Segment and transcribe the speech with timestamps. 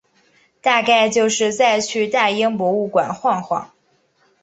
[0.63, 3.71] 大概就是再去大英博物馆晃晃